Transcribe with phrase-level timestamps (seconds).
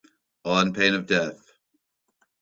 [0.43, 1.51] On pain of death